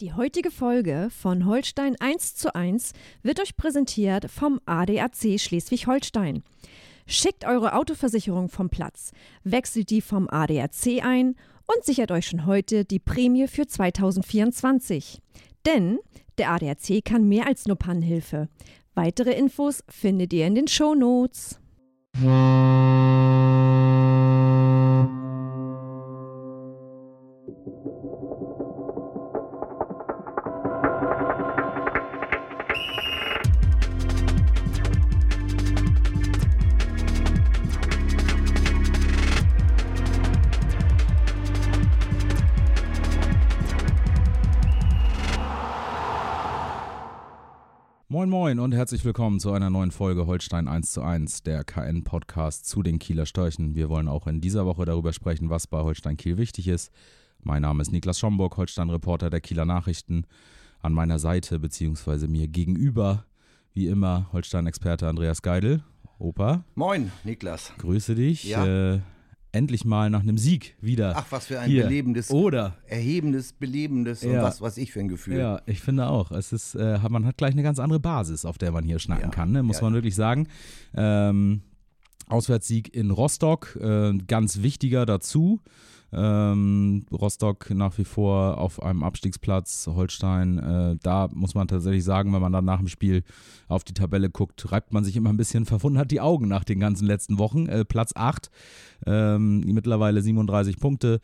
[0.00, 2.92] Die heutige Folge von Holstein 1 zu 1
[3.24, 6.44] wird euch präsentiert vom ADAC Schleswig-Holstein.
[7.08, 9.10] Schickt eure Autoversicherung vom Platz,
[9.42, 11.34] wechselt die vom ADAC ein
[11.66, 15.20] und sichert euch schon heute die Prämie für 2024.
[15.66, 15.98] Denn
[16.38, 18.48] der ADAC kann mehr als nur Pannenhilfe.
[18.94, 21.58] Weitere Infos findet ihr in den Show Notes.
[48.78, 53.26] Herzlich willkommen zu einer neuen Folge Holstein 1 zu 1, der KN-Podcast zu den Kieler
[53.26, 53.74] Störchen.
[53.74, 56.92] Wir wollen auch in dieser Woche darüber sprechen, was bei Holstein Kiel wichtig ist.
[57.42, 60.26] Mein Name ist Niklas Schomburg, Holstein-Reporter der Kieler Nachrichten.
[60.80, 63.24] An meiner Seite beziehungsweise mir gegenüber,
[63.74, 65.82] wie immer, Holstein-Experte Andreas Geidel.
[66.20, 66.62] Opa.
[66.76, 67.72] Moin, Niklas.
[67.78, 68.44] Grüße dich.
[68.44, 68.94] Ja.
[68.94, 69.00] Äh,
[69.52, 71.14] endlich mal nach einem Sieg wieder.
[71.16, 71.84] Ach, was für ein hier.
[71.84, 74.42] belebendes, Oder erhebendes, belebendes und Ja.
[74.42, 75.38] was weiß ich für ein Gefühl.
[75.38, 76.30] Ja, ich finde auch.
[76.30, 79.24] Es ist, äh, man hat gleich eine ganz andere Basis, auf der man hier schnacken
[79.24, 79.62] Ja, kann, ne?
[79.62, 80.48] muss ja, man wirklich sagen.
[80.94, 81.62] Ähm,
[82.28, 85.60] Auswärtssieg in Rostock, äh, ganz wichtiger dazu.
[86.10, 92.32] Ähm, Rostock nach wie vor auf einem Abstiegsplatz, Holstein, äh, da muss man tatsächlich sagen,
[92.32, 93.24] wenn man dann nach dem Spiel
[93.68, 96.80] auf die Tabelle guckt, reibt man sich immer ein bisschen verwundert die Augen nach den
[96.80, 97.66] ganzen letzten Wochen.
[97.66, 98.50] Äh, Platz 8,
[99.06, 101.20] ähm, mittlerweile 37 Punkte.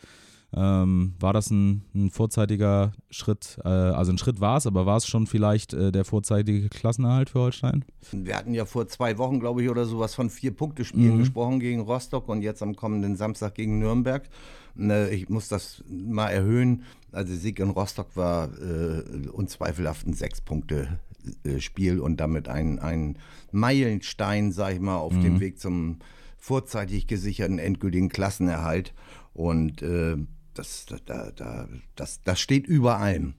[0.56, 3.58] Ähm, war das ein, ein vorzeitiger Schritt?
[3.64, 7.30] Äh, also ein Schritt war es, aber war es schon vielleicht äh, der vorzeitige Klassenerhalt
[7.30, 7.84] für Holstein?
[8.12, 11.18] Wir hatten ja vor zwei Wochen, glaube ich, oder sowas von vier Punktespielen Mhm.
[11.18, 14.28] gesprochen gegen Rostock und jetzt am kommenden Samstag gegen Nürnberg.
[14.76, 16.82] Ne, Ich muss das mal erhöhen.
[17.12, 23.18] Also Sieg in Rostock war äh, unzweifelhaft ein Sechs-Punkte-Spiel und damit ein, ein
[23.52, 25.98] Meilenstein, sag ich mal, auf dem Weg zum
[26.36, 28.92] vorzeitig gesicherten endgültigen Klassenerhalt.
[29.32, 30.16] Und äh,
[30.54, 33.34] das, da, da, das, das steht über allem.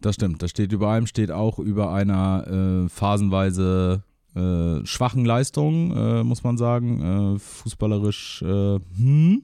[0.00, 4.04] Das stimmt, das steht über allem, steht auch über einer äh, phasenweise
[4.34, 7.34] äh, schwachen Leistung, äh, muss man sagen.
[7.36, 9.42] Äh, fußballerisch, äh, hm.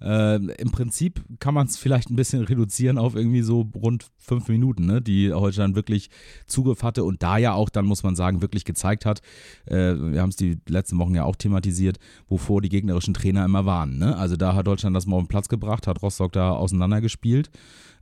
[0.00, 4.48] Äh, Im Prinzip kann man es vielleicht ein bisschen reduzieren auf irgendwie so rund fünf
[4.48, 6.10] Minuten, ne, die Holstein wirklich
[6.46, 9.20] Zugriff hatte und da ja auch, dann muss man sagen, wirklich gezeigt hat,
[9.66, 11.98] äh, wir haben es die letzten Wochen ja auch thematisiert,
[12.28, 13.98] wovor die gegnerischen Trainer immer waren.
[13.98, 14.16] Ne?
[14.16, 17.50] Also da hat Deutschland das mal auf den Platz gebracht, hat Rostock da auseinandergespielt.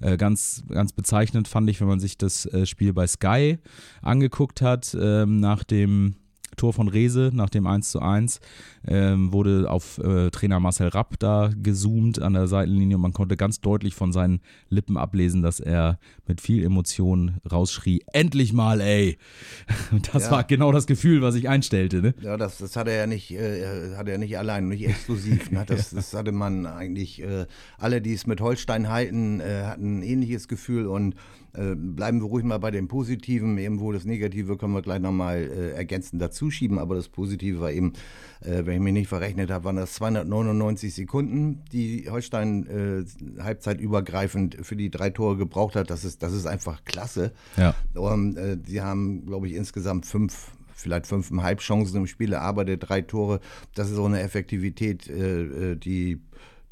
[0.00, 3.58] Äh, ganz, ganz bezeichnend fand ich, wenn man sich das äh, Spiel bei Sky
[4.02, 6.16] angeguckt hat, ähm, nach dem
[6.56, 8.40] Tor von Rehse, nach dem 1 zu 1,
[8.86, 13.36] ähm, wurde auf äh, Trainer Marcel Rapp da gezoomt an der Seitenlinie und man konnte
[13.36, 19.18] ganz deutlich von seinen Lippen ablesen, dass er mit viel Emotion rausschrie, endlich mal, ey.
[20.12, 20.30] Das Ja.
[20.32, 22.14] war genau das Gefühl, was ich einstellte, ne?
[22.20, 25.50] Ja, das, das hatte er ja nicht, äh, hatte er nicht allein, nicht exklusiv.
[25.50, 25.64] Ne?
[25.74, 27.46] Das, das hatte man eigentlich, äh,
[27.78, 31.14] alle, die es mit Holstein halten, äh, hatten ein ähnliches Gefühl und
[31.54, 33.56] äh, bleiben wir ruhig mal bei dem Positiven.
[33.58, 37.92] Irgendwo das Negative können wir gleich nochmal äh, ergänzend dazuschieben, aber das Positive war eben,
[38.40, 44.58] äh, wenn ich mich nicht verrechnet habe, waren das 299 Sekunden, die Holstein äh, halbzeitübergreifend
[44.62, 45.90] für die drei Tore gebraucht hat.
[45.90, 47.32] Das ist, das ist einfach klasse.
[47.56, 47.74] Ja.
[47.94, 53.02] Und, äh, die haben, glaube ich, insgesamt fünf, vielleicht fünfeinhalb Chancen im Spiel erarbeitet, drei
[53.02, 53.40] Tore.
[53.74, 56.20] Das ist so eine Effektivität, äh, äh, die,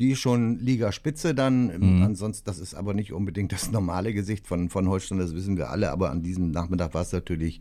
[0.00, 1.70] die ist schon Ligaspitze dann.
[1.70, 5.56] Ähm, Ansonsten, das ist aber nicht unbedingt das normale Gesicht von, von Holstein, das wissen
[5.56, 5.90] wir alle.
[5.90, 7.60] Aber an diesem Nachmittag war es natürlich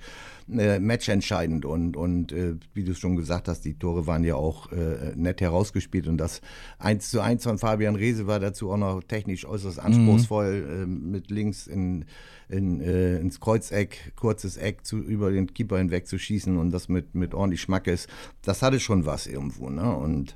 [0.52, 1.66] äh, matchentscheidend.
[1.66, 5.42] Und, und äh, wie du schon gesagt hast, die Tore waren ja auch äh, nett
[5.42, 6.08] herausgespielt.
[6.08, 6.42] Und das
[6.80, 11.30] 1 zu 1 von Fabian Reese war dazu auch noch technisch äußerst anspruchsvoll äh, mit
[11.30, 12.06] links in
[12.52, 16.90] in, äh, ins Kreuzeck, kurzes Eck zu, über den Keeper hinweg zu schießen und das
[16.90, 18.08] mit, mit ordentlich Schmackes,
[18.42, 19.70] das hatte schon was irgendwo.
[19.70, 19.96] Ne?
[19.96, 20.36] Und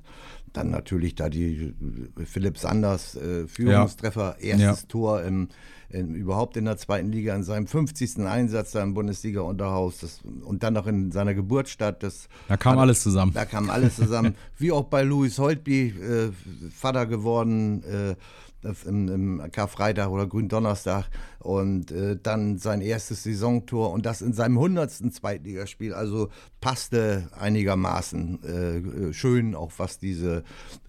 [0.58, 1.74] dann natürlich da die
[2.20, 4.88] äh, Philipp Sanders äh, Führungstreffer, erstes Ja.
[4.88, 5.50] Tor im,
[5.90, 8.20] in, überhaupt in der zweiten Liga, in seinem 50.
[8.26, 12.04] Einsatz da im Bundesliga-Unterhaus das, und dann noch in seiner Geburtsstadt.
[12.04, 13.32] Das Da kam hat- alles zusammen.
[13.34, 14.36] da kam alles zusammen.
[14.58, 16.32] Wie auch bei Louis Holtby, äh,
[16.74, 18.16] Vater geworden äh,
[18.86, 21.10] im, im Karfreitag oder Gründonnerstag
[21.40, 24.92] und äh, dann sein erstes Saisontor und das in seinem 100.
[25.14, 25.94] Zweitligaspiel.
[25.94, 26.30] Also
[26.62, 30.44] passte einigermaßen äh, äh, schön, auch was diese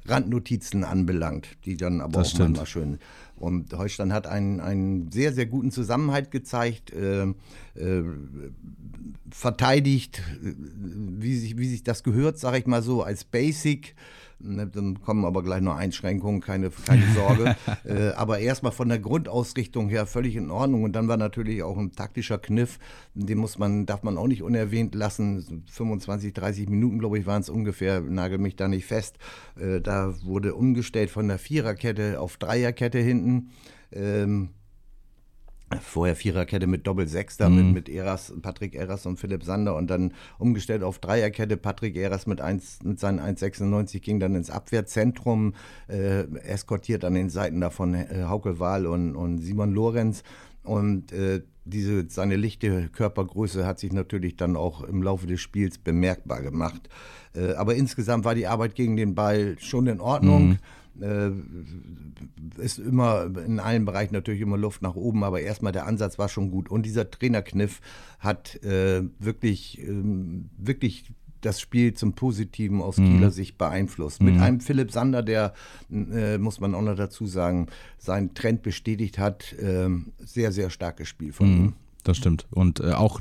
[0.07, 2.49] Randnotizen anbelangt, die dann aber Das auch stimmt.
[2.57, 2.99] manchmal schön.
[3.37, 6.93] Und Holstein hat einen, einen sehr, sehr guten Zusammenhalt gezeigt.
[6.93, 7.27] Äh,
[7.75, 8.03] äh,
[9.31, 10.53] verteidigt, äh,
[11.19, 13.95] wie sich, wie sich das gehört, sage ich mal so, als Basic
[14.39, 17.57] dann kommen aber gleich noch Einschränkungen, keine, keine Sorge.
[17.85, 20.85] äh, aber erstmal von der Grundausrichtung her völlig in Ordnung.
[20.85, 22.79] Und dann war natürlich auch ein taktischer Kniff,
[23.15, 25.65] den muss man, darf man auch nicht unerwähnt lassen.
[25.71, 29.17] 25, 30 Minuten, glaube ich, waren es ungefähr, nagel mich da nicht fest.
[29.59, 33.51] Äh, da wurde umgestellt von der Viererkette auf Dreierkette hinten.
[33.93, 34.51] Ähm,
[35.81, 37.73] Vorher Viererkette mit Doppel-Sechs da, mhm.
[37.73, 41.57] mit, Eras, Patrick Eras und Philipp Sander und dann umgestellt auf Dreierkette.
[41.57, 45.55] Patrick Eras mit, 1, mit seinen 1,96 ging dann ins Abwehrzentrum,
[45.89, 50.23] äh, eskortiert an den Seiten davon äh, Hauke Wahl und, und Simon Lorenz.
[50.63, 55.79] Und äh, diese, seine lichte Körpergröße hat sich natürlich dann auch im Laufe des Spiels
[55.79, 56.89] bemerkbar gemacht.
[57.35, 60.49] Äh, aber insgesamt war die Arbeit gegen den Ball schon in Ordnung.
[60.49, 60.59] Mhm
[62.59, 66.29] ist immer in allen Bereichen natürlich immer Luft nach oben, aber erstmal der Ansatz war
[66.29, 66.71] schon gut.
[66.71, 67.81] Und dieser Trainerkniff
[68.19, 69.93] hat äh, wirklich, äh,
[70.59, 73.07] wirklich das Spiel zum Positiven aus mhm.
[73.07, 74.23] Kieler Sicht beeinflusst.
[74.23, 74.33] Mhm.
[74.33, 75.55] Mit einem Philipp Sander, der,
[75.91, 79.53] äh, muss man auch noch dazu sagen, seinen Trend bestätigt hat.
[79.55, 79.89] Äh,
[80.19, 81.57] sehr, sehr starkes Spiel von mhm.
[81.57, 81.73] ihm
[82.09, 82.47] das stimmt.
[82.51, 83.21] Und äh, auch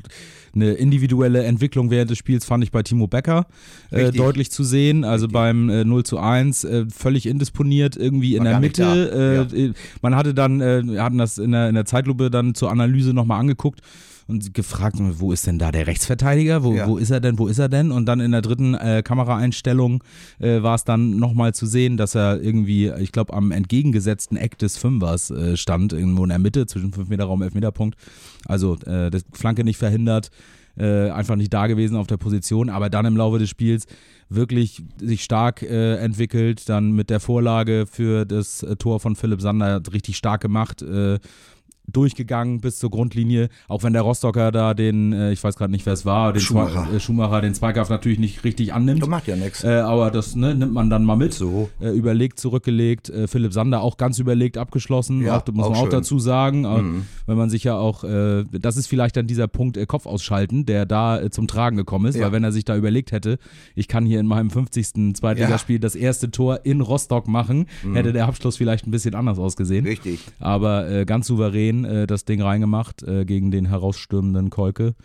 [0.53, 3.47] eine individuelle Entwicklung während des Spiels fand ich bei Timo Becker
[3.91, 5.03] äh, deutlich zu sehen.
[5.03, 5.33] Also Richtig.
[5.33, 9.47] beim äh, 0 zu 1 äh, völlig indisponiert, irgendwie War in der Mitte.
[9.53, 9.73] Äh, ja.
[10.01, 13.13] Man hatte dann, äh, wir hatten das in der, in der Zeitlupe dann zur Analyse
[13.13, 13.81] nochmal angeguckt
[14.27, 16.63] und gefragt, wo ist denn da der Rechtsverteidiger?
[16.63, 16.87] Wo, ja.
[16.87, 17.37] wo ist er denn?
[17.37, 17.91] Wo ist er denn?
[17.91, 20.03] Und dann in der dritten äh, Kameraeinstellung
[20.39, 24.57] äh, war es dann nochmal zu sehen, dass er irgendwie, ich glaube, am entgegengesetzten Eck
[24.57, 27.97] des Fünfers äh, stand, irgendwo in der Mitte, zwischen 5 Meter Raum, 11 Meter Punkt.
[28.45, 30.31] Also äh, das Flanke nicht verhindert.
[30.77, 33.85] Äh, einfach nicht da gewesen auf der Position, aber dann im Laufe des Spiels
[34.27, 39.39] wirklich sich stark äh, entwickelt, dann mit der Vorlage für das äh, Tor von Philipp
[39.39, 40.83] Sander richtig stark gemacht.
[41.87, 45.71] Äh, durchgegangen bis zur Grundlinie, auch wenn der Rostocker da den, äh, ich weiß gerade
[45.71, 49.01] nicht, wer es war, den Schumacher, Zwei, äh, Schumacher den Zweikampf natürlich nicht richtig annimmt.
[49.01, 49.63] Das macht ja nichts.
[49.63, 51.33] Äh, aber das ne, nimmt man dann mal mit.
[51.33, 51.69] So.
[51.79, 53.09] Äh, überlegt, zurückgelegt.
[53.09, 55.87] Äh, Philipp Sander auch ganz überlegt abgeschlossen, ja, auch, muss auch man schön.
[55.87, 56.61] auch dazu sagen.
[56.61, 57.05] Mhm.
[57.25, 60.85] Wenn man sich ja auch, äh, das ist vielleicht dann dieser Punkt Kopf ausschalten, der
[60.85, 62.25] da zum Tragen gekommen ist, ja.
[62.25, 63.37] weil wenn er sich da überlegt hätte,
[63.75, 65.15] ich kann hier in meinem 50.
[65.15, 65.81] Zweitligaspiel ja.
[65.81, 67.95] das erste Tor in Rostock machen, mhm.
[67.95, 69.85] hätte der Abschluss vielleicht ein bisschen anders ausgesehen.
[69.85, 70.19] Richtig.
[70.39, 74.95] Aber ganz souverän äh, das Ding reingemacht äh, gegen den herausstürmenden Kolke.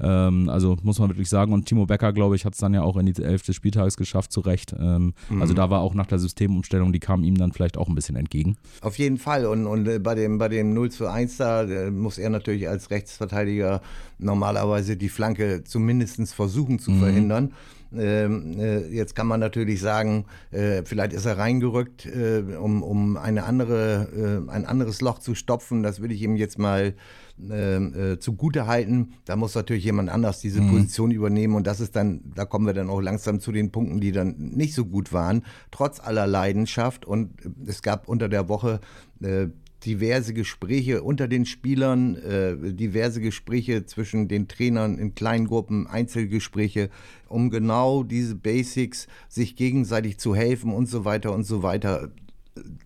[0.00, 1.52] Ähm, also muss man wirklich sagen.
[1.52, 3.96] Und Timo Becker, glaube ich, hat es dann ja auch in die Elf des Spieltages
[3.96, 4.74] geschafft, zu Recht.
[4.78, 5.40] Ähm, mhm.
[5.40, 8.16] Also da war auch nach der Systemumstellung, die kam ihm dann vielleicht auch ein bisschen
[8.16, 8.56] entgegen.
[8.80, 9.46] Auf jeden Fall.
[9.46, 12.68] Und, und äh, bei, dem, bei dem 0 zu 1 da äh, muss er natürlich
[12.68, 13.80] als Rechtsverteidiger
[14.18, 17.00] normalerweise die Flanke zumindest versuchen zu mhm.
[17.00, 17.52] verhindern.
[17.94, 23.16] Ähm, äh, jetzt kann man natürlich sagen, äh, vielleicht ist er reingerückt, äh, um, um
[23.16, 25.82] eine andere, ein anderes Loch zu stopfen.
[25.82, 26.94] Das will ich ihm jetzt mal
[27.38, 29.12] ähm, äh, zugute halten.
[29.24, 30.70] Da muss natürlich jemand anders diese mhm.
[30.70, 34.00] Position übernehmen und das ist dann, da kommen wir dann auch langsam zu den Punkten,
[34.00, 37.04] die dann nicht so gut waren, trotz aller Leidenschaft.
[37.04, 37.34] Und
[37.66, 38.80] es gab unter der Woche
[39.22, 39.48] äh,
[39.86, 46.90] diverse Gespräche unter den Spielern, äh, diverse Gespräche zwischen den Trainern in kleinen Gruppen, Einzelgespräche,
[47.28, 52.10] um genau diese Basics, sich gegenseitig zu helfen und so weiter und so weiter.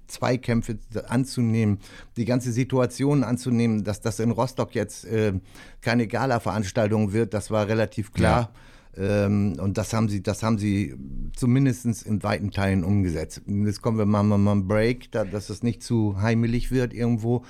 [0.09, 1.79] Zweikämpfe anzunehmen,
[2.17, 5.33] die ganze Situation anzunehmen, dass das in Rostock jetzt äh,
[5.81, 8.53] keine Gala-Veranstaltung wird, das war relativ klar.
[8.53, 8.61] Ja.
[8.97, 10.95] Ähm, und das haben sie, das haben sie
[11.35, 13.43] zumindest in weiten Teilen umgesetzt.
[13.47, 16.93] Jetzt kommen wir mal, mal, mal einen Break, da, dass es nicht zu heimelig wird
[16.93, 17.45] irgendwo.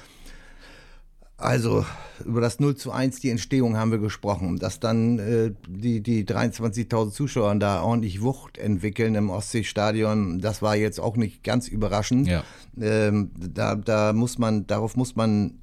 [1.40, 1.86] Also
[2.26, 4.58] über das 0 zu 1, die Entstehung haben wir gesprochen.
[4.58, 10.76] Dass dann äh, die, die 23.000 Zuschauer da ordentlich Wucht entwickeln im Ostseestadion, das war
[10.76, 12.28] jetzt auch nicht ganz überraschend.
[12.28, 12.44] Ja.
[12.78, 15.60] Ähm, da, da muss man, darauf muss man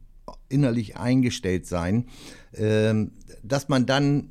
[0.49, 2.07] innerlich eingestellt sein.
[2.55, 3.11] Ähm,
[3.43, 4.29] dass man dann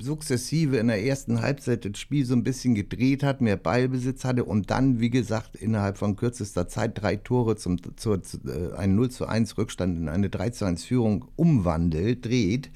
[0.00, 4.44] sukzessive in der ersten Halbzeit das Spiel so ein bisschen gedreht hat, mehr Ballbesitz hatte
[4.44, 8.96] und dann, wie gesagt, innerhalb von kürzester Zeit drei Tore zum, zur, zu, äh, einen
[8.96, 12.70] 0 zu 1 Rückstand in eine 3 zu 1 Führung umwandelt, dreht.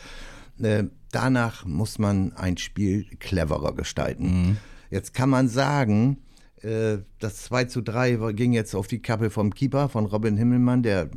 [0.61, 4.25] Äh, danach muss man ein Spiel cleverer gestalten.
[4.25, 4.57] Mhm.
[4.91, 6.19] Jetzt kann man sagen,
[6.63, 10.83] äh, das 2 zu 3 ging jetzt auf die Kappe vom Keeper, von Robin Himmelmann,
[10.83, 11.11] der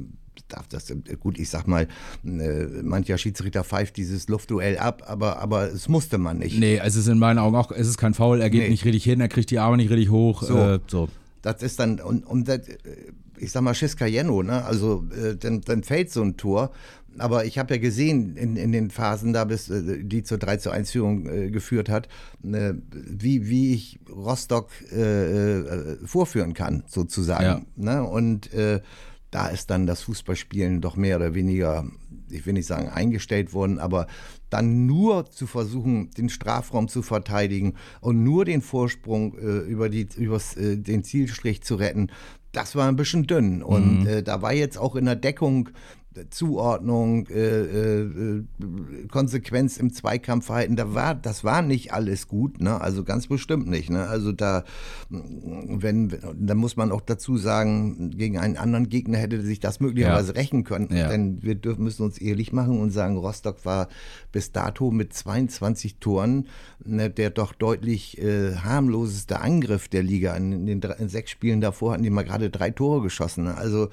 [0.49, 1.87] darf das, gut, ich sag mal,
[2.23, 6.59] äh, mancher Schiedsrichter pfeift dieses Luftduell ab, aber, aber es musste man nicht.
[6.59, 8.69] Nee, es ist in meinen Augen auch, es ist kein Foul, er geht nee.
[8.69, 10.43] nicht richtig hin, er kriegt die Arme nicht richtig hoch.
[10.43, 10.57] So.
[10.57, 11.09] Äh, so.
[11.41, 12.61] Das ist dann, und, und das,
[13.37, 14.65] ich sag mal, Schiskayeno, ne?
[14.65, 16.71] Also äh, dann, dann fällt so ein Tor.
[17.17, 20.57] Aber ich habe ja gesehen in, in den Phasen da, bis äh, die zur 3
[20.57, 22.07] zu 1 Führung äh, geführt hat,
[22.43, 27.43] äh, wie, wie ich Rostock äh, äh, vorführen kann, sozusagen.
[27.43, 27.61] Ja.
[27.75, 28.03] Ne?
[28.03, 28.49] Und
[29.31, 31.85] da ist dann das Fußballspielen doch mehr oder weniger
[32.31, 34.07] ich will nicht sagen eingestellt wurden, aber
[34.49, 40.07] dann nur zu versuchen, den Strafraum zu verteidigen und nur den Vorsprung äh, über die,
[40.17, 42.11] übers, äh, den Zielstrich zu retten,
[42.51, 43.61] das war ein bisschen dünn.
[43.61, 44.07] Und mhm.
[44.07, 45.69] äh, da war jetzt auch in der Deckung
[46.29, 48.43] Zuordnung, äh, äh,
[49.11, 52.79] Konsequenz im Zweikampfverhalten, da war, das war nicht alles gut, ne?
[52.81, 53.89] Also ganz bestimmt nicht.
[53.89, 54.07] Ne?
[54.07, 54.63] Also da,
[55.09, 60.33] wenn, da muss man auch dazu sagen, gegen einen anderen Gegner hätte sich das möglicherweise
[60.33, 60.39] ja.
[60.39, 60.89] rächen können.
[60.91, 61.09] Ja.
[61.09, 63.87] Denn wir dürfen, müssen uns ehrlich machen und sagen, Rostock war
[64.31, 66.47] bis dato mit 22 Toren
[66.83, 70.35] ne, der doch deutlich äh, harmloseste Angriff der Liga.
[70.35, 73.45] In, den in sechs Spielen davor hatten die mal gerade drei Tore geschossen.
[73.45, 73.57] Ne?
[73.57, 73.89] Also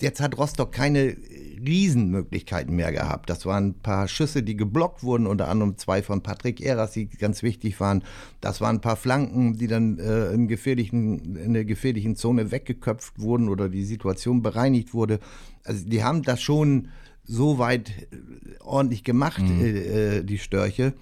[0.00, 1.16] jetzt hat Rostock keine
[1.64, 3.30] Riesenmöglichkeiten mehr gehabt.
[3.30, 7.08] Das waren ein paar Schüsse, die geblockt wurden, unter anderem zwei von Patrick Eras, die
[7.08, 8.02] ganz wichtig waren.
[8.40, 13.20] Das waren ein paar Flanken, die dann äh, in, gefährlichen, in der gefährlichen Zone weggeköpft
[13.20, 15.20] wurden oder die Situation bereinigt wurde.
[15.64, 16.88] Also die haben das schon
[17.24, 18.16] so weit äh,
[18.60, 19.60] ordentlich gemacht, mhm.
[19.60, 20.94] äh, äh, die Störche.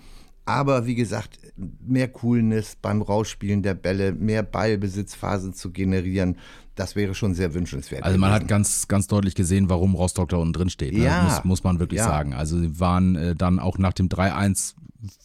[0.44, 6.38] Aber wie gesagt, mehr Coolness beim Rausspielen der Bälle, mehr Ballbesitzphasen zu generieren,
[6.80, 8.04] das wäre schon sehr wünschenswert.
[8.04, 8.42] Also man gewesen.
[8.42, 10.94] hat ganz, ganz deutlich gesehen, warum Rostock da unten drin steht.
[10.94, 11.04] Ne?
[11.04, 11.22] Ja.
[11.24, 12.06] Muss, muss man wirklich ja.
[12.06, 12.32] sagen.
[12.32, 14.74] Also sie waren äh, dann auch nach dem 3-1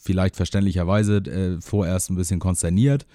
[0.01, 3.05] vielleicht verständlicherweise äh, vorerst ein bisschen konsterniert.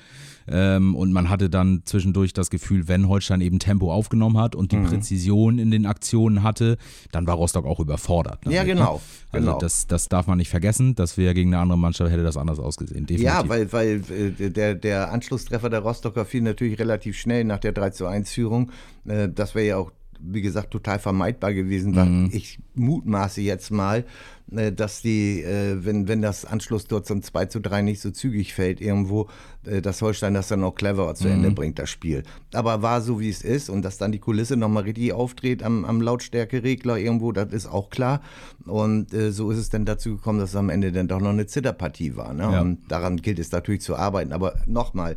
[0.50, 4.73] Ähm, und man hatte dann zwischendurch das Gefühl, wenn Holstein eben Tempo aufgenommen hat und
[4.73, 4.87] die mhm.
[4.87, 6.76] Präzision in den Aktionen hatte,
[7.12, 8.45] dann war Rostock auch überfordert.
[8.47, 8.54] Ne?
[8.54, 9.00] Ja, genau.
[9.30, 9.59] Also genau.
[9.59, 12.59] Das, das darf man nicht vergessen, dass wir gegen eine andere Mannschaft hätte das anders
[12.59, 13.07] ausgesehen.
[13.07, 13.25] Definitiv.
[13.25, 17.73] Ja, weil, weil äh, der, der Anschlusstreffer der Rostocker fiel natürlich relativ schnell nach der
[17.73, 18.73] 3 zu 1 Führung.
[19.07, 22.06] Äh, das wäre ja auch wie gesagt, total vermeidbar gewesen war.
[22.06, 22.30] Mhm.
[22.32, 24.04] Ich mutmaße jetzt mal,
[24.52, 28.54] äh, dass die, äh, wenn, wenn das Anschlusstor zum 2 zu 3 nicht so zügig
[28.54, 29.28] fällt, irgendwo,
[29.64, 31.34] äh, dass Holstein das dann auch cleverer zu mhm.
[31.34, 32.22] Ende bringt, das Spiel.
[32.52, 35.84] Aber war so, wie es ist und dass dann die Kulisse nochmal richtig aufdreht am,
[35.84, 38.22] am Lautstärkeregler irgendwo, das ist auch klar.
[38.66, 41.30] Und äh, so ist es dann dazu gekommen, dass es am Ende dann doch noch
[41.30, 42.34] eine Zitterpartie war.
[42.34, 42.42] Ne?
[42.42, 42.60] Ja.
[42.60, 44.32] Und daran gilt es natürlich zu arbeiten.
[44.32, 45.16] Aber nochmal,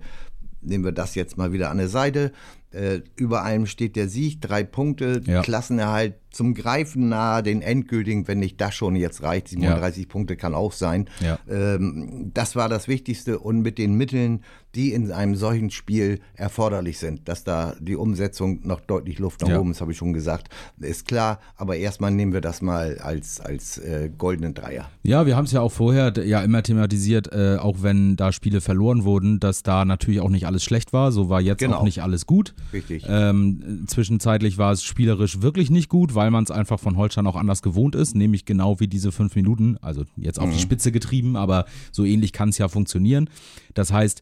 [0.62, 2.32] nehmen wir das jetzt mal wieder an der Seite.
[2.74, 5.42] Äh, über allem steht der Sieg, drei Punkte, ja.
[5.42, 10.10] Klassenerhalt zum Greifen nahe, den endgültigen, wenn nicht das schon jetzt reicht, 37 ja.
[10.10, 11.08] Punkte kann auch sein.
[11.22, 11.38] Ja.
[11.48, 14.42] Ähm, das war das Wichtigste und mit den Mitteln,
[14.74, 19.60] die in einem solchen Spiel erforderlich sind, dass da die Umsetzung noch deutlich Luft nach
[19.60, 20.50] oben ist, habe ich schon gesagt,
[20.80, 21.40] ist klar.
[21.56, 24.90] Aber erstmal nehmen wir das mal als, als äh, goldenen Dreier.
[25.04, 28.62] Ja, wir haben es ja auch vorher ja immer thematisiert, äh, auch wenn da Spiele
[28.62, 31.12] verloren wurden, dass da natürlich auch nicht alles schlecht war.
[31.12, 31.78] So war jetzt genau.
[31.78, 32.56] auch nicht alles gut.
[32.72, 33.04] Richtig.
[33.08, 37.36] Ähm, zwischenzeitlich war es spielerisch wirklich nicht gut, weil man es einfach von Holstein auch
[37.36, 40.54] anders gewohnt ist, nämlich genau wie diese fünf Minuten, also jetzt auf mhm.
[40.54, 43.30] die Spitze getrieben, aber so ähnlich kann es ja funktionieren.
[43.74, 44.22] Das heißt,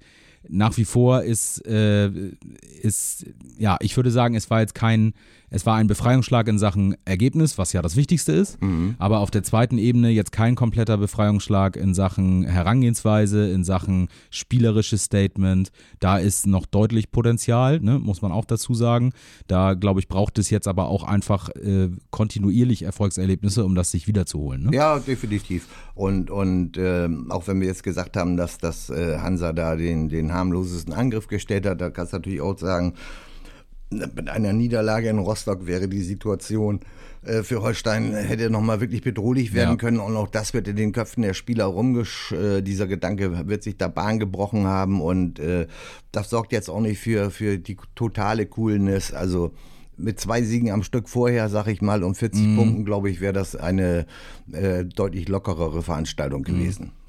[0.50, 2.10] nach wie vor ist, äh,
[2.82, 3.26] ist,
[3.58, 5.14] ja, ich würde sagen, es war jetzt kein
[5.54, 8.96] es war ein Befreiungsschlag in Sachen Ergebnis, was ja das Wichtigste ist, mhm.
[9.00, 15.04] aber auf der zweiten Ebene jetzt kein kompletter Befreiungsschlag in Sachen Herangehensweise, in Sachen spielerisches
[15.04, 15.72] Statement.
[16.00, 19.12] Da ist noch deutlich Potenzial, ne, muss man auch dazu sagen.
[19.48, 24.08] Da, glaube ich, braucht es jetzt aber auch einfach äh, kontinuierlich Erfolgserlebnisse, um das sich
[24.08, 24.68] wiederzuholen.
[24.68, 24.70] Ne?
[24.74, 25.68] Ja, definitiv.
[25.96, 30.08] Und, und äh, auch wenn wir jetzt gesagt haben, dass, dass äh, Hansa da den,
[30.08, 32.94] den harmlosesten Angriff gestellt hat, da kannst du natürlich auch sagen,
[33.92, 36.80] mit einer Niederlage in Rostock wäre die Situation
[37.24, 39.76] äh, für Holstein hätte nochmal wirklich bedrohlich werden ja.
[39.76, 43.64] können und auch das wird in den Köpfen der Spieler rumgesch, äh, dieser Gedanke wird
[43.64, 45.68] sich da Bahn gebrochen haben und äh,
[46.12, 49.52] das sorgt jetzt auch nicht für, für die totale Coolness, also
[49.98, 52.56] mit zwei Siegen am Stück vorher, sag ich mal, um 40 mhm.
[52.56, 54.08] Punkten, glaube ich, wäre das eine
[54.52, 56.86] äh, deutlich lockerere Veranstaltung gewesen.
[56.86, 57.01] Mhm.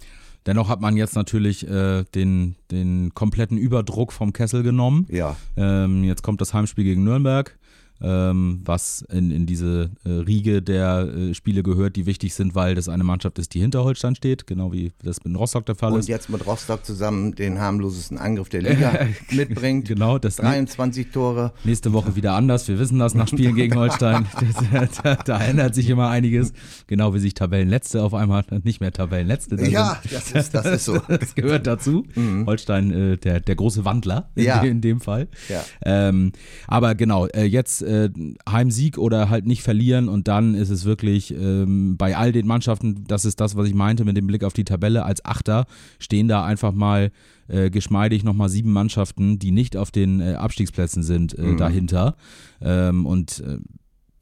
[0.46, 5.06] Dennoch hat man jetzt natürlich äh, den, den kompletten Überdruck vom Kessel genommen.
[5.08, 5.36] Ja.
[5.56, 7.56] Ähm, jetzt kommt das Heimspiel gegen Nürnberg
[8.02, 12.74] ähm, was in, in diese äh, Riege der äh, Spiele gehört, die wichtig sind, weil
[12.74, 15.92] das eine Mannschaft ist, die hinter Holstein steht, genau wie das mit Rostock der Fall
[15.92, 16.06] und ist.
[16.06, 19.88] Und jetzt mit Rostock zusammen den harmlosesten Angriff der Liga mitbringt.
[19.92, 21.52] Genau, das 23 Tore.
[21.64, 22.66] Nächste Woche wieder anders.
[22.66, 24.26] Wir wissen das nach Spielen gegen Holstein.
[25.02, 26.52] da, da, ändert sich immer einiges.
[26.86, 29.56] Genau wie sich Tabellenletzte auf einmal nicht mehr Tabellenletzte.
[29.68, 30.98] Ja, das ist, das ist so.
[31.08, 32.06] das gehört dazu.
[32.14, 32.46] Mhm.
[32.46, 34.62] Holstein, äh, der, der große Wandler in, ja.
[34.62, 35.28] in dem Fall.
[35.48, 35.62] Ja.
[35.84, 36.32] Ähm,
[36.66, 38.10] aber genau, äh, jetzt äh,
[38.48, 43.04] Heimsieg oder halt nicht verlieren und dann ist es wirklich ähm, bei all den Mannschaften,
[43.06, 45.66] das ist das, was ich meinte mit dem Blick auf die Tabelle, als Achter
[45.98, 47.10] stehen da einfach mal
[47.48, 51.56] äh, geschmeidig nochmal sieben Mannschaften, die nicht auf den äh, Abstiegsplätzen sind, äh, mhm.
[51.58, 52.16] dahinter.
[52.60, 53.58] Ähm, und äh,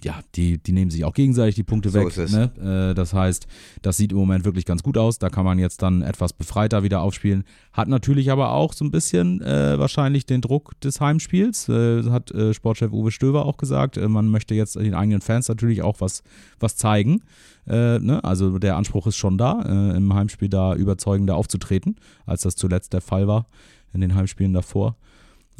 [0.02, 2.16] ja, die, die nehmen sich auch gegenseitig die Punkte So weg.
[2.30, 2.90] Ne?
[2.90, 3.46] Äh, das heißt,
[3.82, 5.18] das sieht im Moment wirklich ganz gut aus.
[5.18, 7.44] Da kann man jetzt dann etwas befreiter wieder aufspielen.
[7.72, 11.68] Hat natürlich aber auch so ein bisschen äh, wahrscheinlich den Druck des Heimspiels.
[11.68, 13.96] Äh, hat äh, Sportchef Uwe Stöver auch gesagt.
[13.96, 16.22] Äh, man möchte jetzt den eigenen Fans natürlich auch was,
[16.58, 17.22] was zeigen.
[17.66, 18.22] Äh, ne?
[18.24, 23.00] Also der Anspruch ist schon da, im Heimspiel da überzeugender aufzutreten, als das zuletzt der
[23.00, 23.46] Fall war
[23.92, 24.96] in den Heimspielen davor.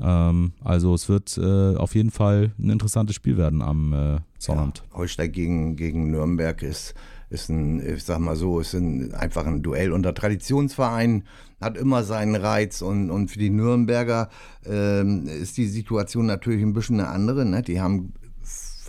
[0.02, 4.82] Ähm, also es wird äh, auf jeden Fall ein interessantes Spiel werden am äh, Sonnabend.
[4.92, 6.94] Holstein gegen, gegen Nürnberg ist,
[7.28, 11.24] ist ein, ich sag mal so, ist ein, einfach ein Duell unter Traditionsvereinen,
[11.60, 14.30] hat immer seinen Reiz und, und für die Nürnberger
[14.64, 17.44] ähm, ist die Situation natürlich ein bisschen eine andere.
[17.44, 17.62] Ne?
[17.62, 18.12] Die haben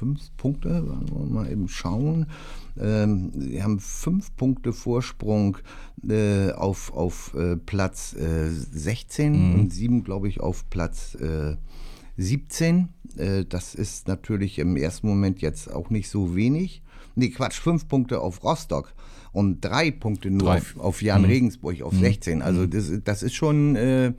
[0.02, 2.26] fünf Punkte, wollen wir mal eben schauen.
[2.80, 5.60] Ähm, die haben fünf Punkte Vorsprung
[6.10, 11.56] äh, auf, auf äh, Platz äh, 16 und sieben, glaube ich, auf Platz äh,
[12.18, 12.90] 17.
[13.16, 16.82] Äh, das ist natürlich im ersten Moment jetzt auch nicht so wenig.
[17.14, 18.96] Nee, Quatsch, fünf Punkte auf Rostock
[19.34, 20.58] und drei Punkte nur Drei.
[20.58, 22.42] auf, auf Jan Regensburg auf 16.
[22.42, 24.14] Also das, das ist schon äh,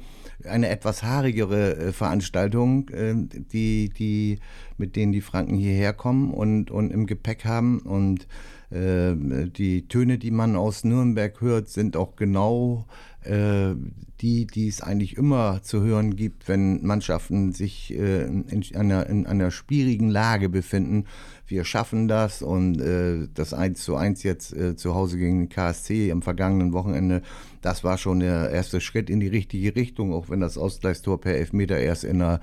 [0.46, 4.38] eine etwas haarigere äh, Veranstaltung, äh, die, die,
[4.78, 7.80] mit denen die Franken hierher kommen und, und im Gepäck haben.
[7.80, 8.26] Und
[8.70, 9.14] äh,
[9.49, 12.87] die Töne, die man aus Nürnberg hört, sind auch genau
[13.25, 19.52] die, die es eigentlich immer zu hören gibt, wenn Mannschaften sich in, einer, in einer
[19.52, 21.04] schwierigen Lage befinden.
[21.52, 25.49] Wir schaffen das und äh, das 1 zu 1 jetzt äh, zu Hause gegen den
[25.50, 27.21] KSC am vergangenen Wochenende,
[27.61, 31.35] das war schon der erste Schritt in die richtige Richtung, auch wenn das Ausgleichstor per
[31.35, 32.40] Elfmeter erst in der,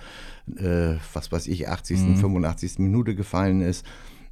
[0.58, 2.78] äh, was weiß ich, 80., 85.
[2.78, 3.84] Minute gefallen ist.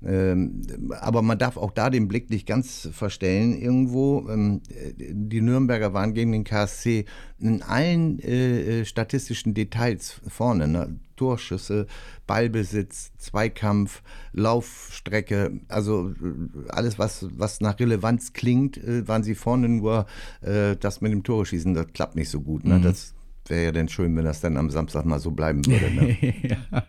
[0.06, 0.62] Ähm,
[1.02, 4.30] aber man darf auch da den Blick nicht ganz verstellen irgendwo.
[4.30, 7.06] Ähm, die Nürnberger waren gegen den KSC
[7.40, 10.68] in allen äh, äh, statistischen Details vorne.
[10.68, 11.00] Ne?
[11.18, 11.88] Torschüsse,
[12.26, 19.68] Ballbesitz, Zweikampf, Laufstrecke, also äh, alles, was, was nach Relevanz klingt, äh, waren sie vorne
[19.68, 20.06] nur
[20.42, 22.64] äh, das mit dem Tore schießen, das klappt nicht so gut.
[22.64, 22.80] Ne?
[22.80, 23.14] Das
[23.50, 25.92] wäre ja dann schön, wenn das dann am Samstag mal so bleiben würde.
[25.94, 26.18] Ne?
[26.50, 26.84] ja,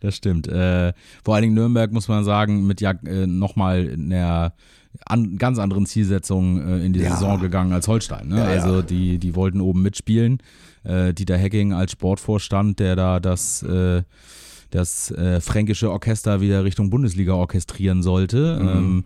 [0.00, 0.48] das stimmt.
[0.48, 0.92] Äh,
[1.24, 4.54] vor allen Dingen Nürnberg, muss man sagen, mit ja äh, nochmal einer
[5.06, 7.12] an, ganz anderen Zielsetzung äh, in die Ja.
[7.12, 8.28] Saison gegangen als Holstein.
[8.28, 8.38] Ne?
[8.38, 8.44] Ja.
[8.44, 10.38] also die, die wollten oben mitspielen.
[10.84, 14.02] Äh, Dieter Hecking als Sportvorstand, der da das, äh,
[14.70, 18.58] das äh, fränkische Orchester wieder Richtung Bundesliga orchestrieren sollte.
[18.62, 18.68] Mhm.
[18.68, 19.04] Ähm,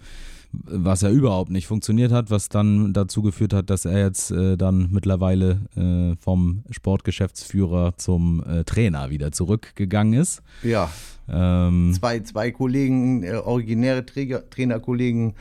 [0.51, 4.57] was ja überhaupt nicht funktioniert hat, was dann dazu geführt hat, dass er jetzt äh,
[4.57, 10.43] dann mittlerweile äh, vom Sportgeschäftsführer zum äh, Trainer wieder zurückgegangen ist.
[10.63, 10.91] Ja,
[11.31, 15.35] Ähm, zwei, zwei Kollegen, äh, originäre Träger, Trainerkollegen,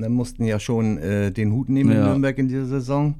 [0.00, 2.06] äh, mussten ja schon äh, den Hut nehmen in Ja.
[2.06, 3.16] Nürnberg in dieser Saison.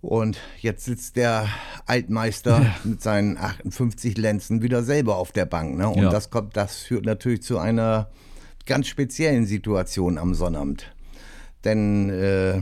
[0.00, 1.48] Und jetzt sitzt der
[1.86, 5.76] Altmeister mit seinen 58 Lenzen wieder selber auf der Bank.
[5.76, 5.88] Ne?
[5.88, 6.10] Und Ja.
[6.10, 8.08] das kommt, das führt natürlich zu einer
[8.66, 10.92] ganz speziellen Situation am Sonnabend.
[11.64, 12.60] Denn äh,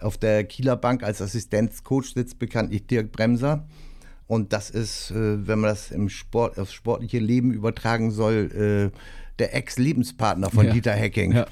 [0.00, 3.66] auf der Kieler Bank als Assistenzcoach sitzt bekanntlich Dirk Bremser.
[4.26, 8.98] Und das ist, äh, wenn man das im Sport, aufs sportliche Leben übertragen soll, äh,
[9.38, 10.72] der Ex-Lebenspartner von Ja.
[10.72, 11.32] Dieter Hecking.
[11.32, 11.46] Ja.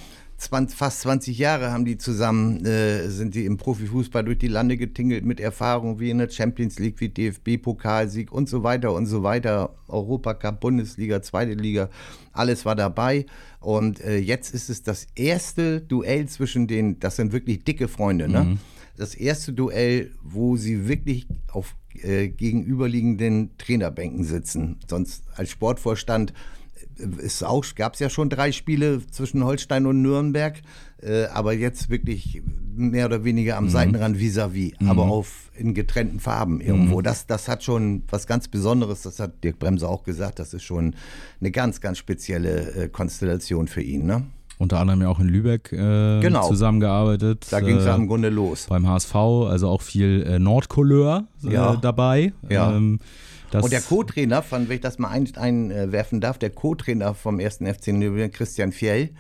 [0.44, 4.76] 20, fast 20 Jahre haben die zusammen, äh, sind die im Profifußball durch die Lande
[4.76, 9.22] getingelt mit Erfahrung wie in der Champions League, wie DFB-Pokalsieg und so weiter und so
[9.22, 9.74] weiter.
[9.88, 11.90] Europacup, Bundesliga, zweite Liga,
[12.32, 13.26] alles war dabei.
[13.60, 18.28] Und äh, jetzt ist es das erste Duell zwischen den, das sind wirklich dicke Freunde,
[18.28, 18.58] ne?
[18.96, 24.78] Das erste Duell, wo sie wirklich auf äh, gegenüberliegenden Trainerbänken sitzen.
[24.88, 26.32] Sonst als Sportvorstand
[27.22, 30.60] es auch, gab es ja schon drei Spiele zwischen Holstein und Nürnberg,
[31.02, 32.42] äh, aber jetzt wirklich
[32.76, 37.02] mehr oder weniger am Seitenrand vis-à-vis, aber auf in getrennten Farben irgendwo.
[37.02, 40.64] Das, das hat schon was ganz Besonderes, das hat Dirk Bremser auch gesagt, das ist
[40.64, 40.94] schon
[41.40, 44.06] eine ganz, ganz spezielle äh, Konstellation für ihn.
[44.06, 44.24] Ne?
[44.56, 46.46] unter anderem ja auch in Lübeck äh, Genau.
[46.48, 47.46] zusammengearbeitet.
[47.50, 48.66] Da ging es äh, ja im Grunde los.
[48.68, 51.74] beim HSV, also auch viel äh, Nordcouleur äh, Ja.
[51.76, 52.32] dabei.
[52.48, 52.74] Ja.
[52.74, 53.00] Ähm,
[53.54, 57.38] das, Und der Co-Trainer, von, wenn ich das mal ein- einwerfen darf, der Co-Trainer vom
[57.40, 59.10] ersten FC Nürnberg, Christian Fjell,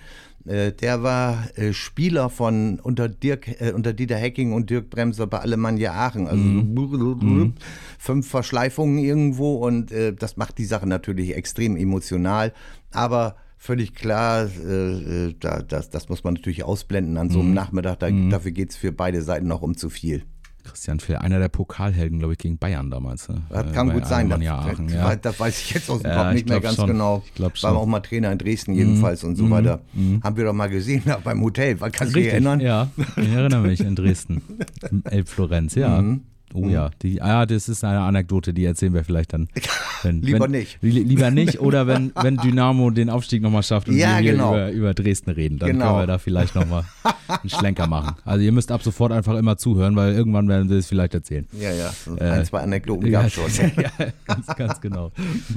[0.46, 5.26] äh, der war äh, Spieler von unter Dirk, äh, unter Dieter Hecking und Dirk Bremser
[5.26, 6.26] bei Alemannia Aachen.
[6.28, 7.54] Also Mhm.
[7.98, 12.52] fünf Verschleifungen irgendwo und äh, das macht die Sache natürlich extrem emotional.
[12.92, 17.46] Aber völlig klar, äh, äh, da, das, das muss man natürlich ausblenden an so Mhm.
[17.46, 18.00] einem Nachmittag.
[18.00, 20.24] Da, Dafür geht es für beide Seiten noch um zu viel.
[20.64, 23.28] Christian Phil, einer der Pokalhelden, glaube ich, gegen Bayern damals.
[23.28, 23.42] Ne?
[23.50, 24.28] Das Äh, kann bei gut sein.
[24.28, 25.16] Das, Aachen, das, ja.
[25.16, 26.86] das weiß ich jetzt aus dem Ja, Kopf ich nicht mehr ganz schon.
[26.88, 27.22] genau.
[27.26, 27.70] Ich glaub War schon.
[27.72, 27.76] Mhm.
[27.76, 29.80] auch mal Trainer in Dresden jedenfalls und so weiter.
[30.22, 31.76] Haben wir doch mal gesehen da beim Hotel.
[31.76, 32.60] Kannst du dich erinnern?
[32.60, 32.88] ja.
[33.16, 34.42] Ich erinnere mich in Dresden.
[35.04, 36.00] Elb Florenz, ja.
[36.02, 36.22] Mhm.
[36.56, 39.48] Oh ja, die, ah, das ist eine Anekdote, die erzählen wir vielleicht dann.
[40.04, 40.78] Wenn, Lieber wenn, nicht.
[40.82, 44.50] li- Lieber nicht oder wenn, wenn Dynamo den Aufstieg nochmal schafft und Ja, wir genau.
[44.52, 45.86] über, über Dresden reden, dann Genau.
[45.86, 46.84] können wir da vielleicht nochmal
[47.26, 48.14] einen Schlenker machen.
[48.24, 51.46] Also ihr müsst ab sofort einfach immer zuhören, weil irgendwann werden wir es vielleicht erzählen.
[51.58, 51.90] Ja, ja.
[51.90, 53.44] So ein, zwei Anekdoten Äh, Ja, gab schon.
[53.76, 53.90] ja,
[54.26, 55.10] ganz, ganz genau.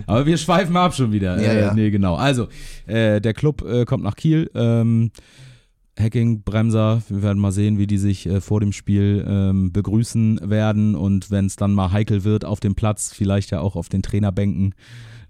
[0.08, 1.40] Aber wir schweifen ab schon wieder.
[1.42, 1.74] Ja, äh, ja.
[1.74, 2.16] Nee, genau.
[2.16, 2.48] Also,
[2.88, 4.50] äh, der Club äh, kommt nach Kiel.
[4.56, 5.12] Ähm,
[6.00, 10.40] Hacking, Bremser, wir werden mal sehen, wie die sich äh, vor dem Spiel ähm, begrüßen
[10.44, 13.90] werden und wenn es dann mal heikel wird auf dem Platz, vielleicht ja auch auf
[13.90, 14.76] den Trainerbänken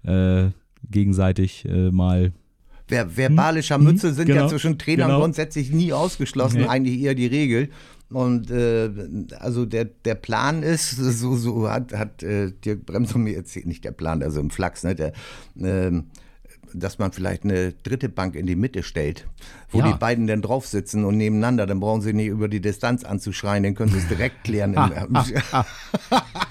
[0.04, 0.48] äh,
[0.90, 2.32] gegenseitig äh, mal
[2.86, 5.20] Ver verbale Scharmützel sind genau, ja zwischen Trainern genau.
[5.20, 6.68] grundsätzlich nie ausgeschlossen, Nee.
[6.68, 7.68] eigentlich eher die Regel.
[8.10, 8.90] Und äh,
[9.38, 13.84] also der, der Plan ist, so, so hat, hat äh, Dirk Bremser mir erzählt, nicht
[13.84, 15.12] der Plan, also im Flachs, ne, der,
[15.60, 16.04] ähm,
[16.74, 19.26] dass man vielleicht eine dritte Bank in die Mitte stellt,
[19.70, 19.92] wo Ja.
[19.92, 23.62] die beiden dann drauf sitzen und nebeneinander, dann brauchen sie nicht über die Distanz anzuschreien,
[23.62, 24.74] dann können sie es direkt klären.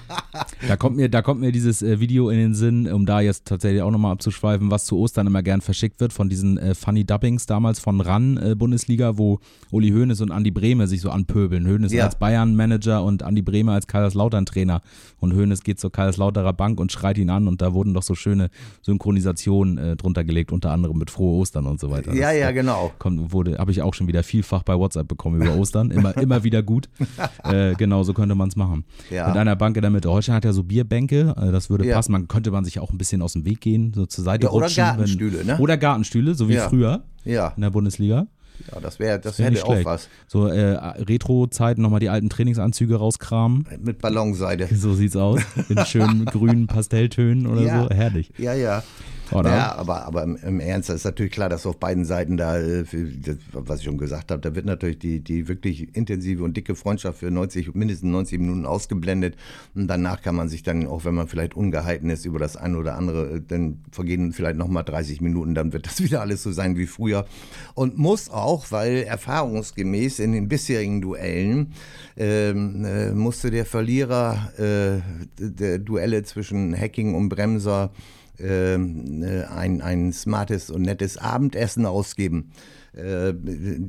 [0.66, 3.46] Da kommt mir, da kommt mir dieses äh, Video in den Sinn, um da jetzt
[3.46, 7.04] tatsächlich auch nochmal abzuschweifen, was zu Ostern immer gern verschickt wird von diesen äh, Funny
[7.04, 9.40] Dubbings damals von RAN äh, Bundesliga, wo
[9.70, 11.66] Uli Hoeneß und Andi Brehme sich so anpöbeln.
[11.66, 12.04] Hoeneß Ja.
[12.06, 14.80] als Bayern-Manager und Andi Brehme als Kaiserslautern-Trainer.
[15.20, 18.14] Und Hoeneß geht zur Kaiserslauterer Bank und schreit ihn an und da wurden doch so
[18.14, 18.50] schöne
[18.82, 22.12] Synchronisationen äh, drunter gelegt, unter anderem mit Frohe Ostern und so weiter.
[22.14, 22.92] ja, Das, ja, äh, genau.
[22.98, 25.90] kommt, wurde, habe ich auch schon wieder vielfach bei WhatsApp bekommen über Ostern.
[25.90, 26.88] Immer, immer wieder gut.
[27.44, 28.84] Äh, genau, so könnte man es machen.
[29.10, 29.28] Ja.
[29.28, 30.10] Mit einer Bank in der Mitte.
[30.10, 31.96] Holstein hat ja so Bierbänke, äh, das würde Ja.
[31.96, 32.12] passen.
[32.12, 34.52] Man könnte man sich auch ein bisschen aus dem Weg gehen, so zur Seite Ja,
[34.52, 34.84] oder rutschen.
[34.84, 35.58] Gartenstühle, wenn, ne?
[35.58, 36.68] Oder Gartenstühle, so wie Ja.
[36.68, 38.26] früher Ja, in der Bundesliga.
[38.72, 40.08] ja das wäre, das Wär hätte auch was.
[40.26, 43.66] So äh, Retro-Zeiten nochmal die alten Trainingsanzüge rauskramen.
[43.82, 44.68] Mit Ballonseide.
[44.74, 45.40] So sieht's aus.
[45.68, 47.82] In schönen grünen Pastelltönen oder Ja.
[47.84, 47.90] so.
[47.90, 48.32] Herrlich.
[48.38, 48.82] Ja, ja.
[49.32, 49.50] Oder?
[49.50, 52.84] Ja, aber, aber im, im Ernst ist natürlich klar, dass auf beiden Seiten da, äh,
[52.84, 56.74] das, was ich schon gesagt habe, da wird natürlich die, die wirklich intensive und dicke
[56.74, 59.36] Freundschaft für 90, mindestens 90 Minuten ausgeblendet.
[59.74, 62.78] Und danach kann man sich dann, auch wenn man vielleicht ungehalten ist über das eine
[62.78, 66.52] oder andere, äh, dann vergehen vielleicht nochmal 30 Minuten, dann wird das wieder alles so
[66.52, 67.26] sein wie früher.
[67.74, 71.72] Und muss auch, weil erfahrungsgemäß in den bisherigen Duellen
[72.16, 75.00] ähm, äh, musste der Verlierer äh,
[75.38, 77.90] der Duelle zwischen Hacking und Bremser
[78.40, 82.52] ein, ein smartes und nettes Abendessen ausgeben.
[82.98, 83.34] Äh,